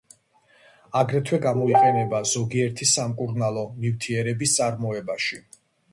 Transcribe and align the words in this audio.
აგრეთვე 1.01 1.39
გამოიყენება 1.43 2.21
ზოგიერთი 2.31 2.89
სამკურნალო 2.93 3.67
ნივთიერების 3.85 4.57
წარმოებაში. 4.61 5.43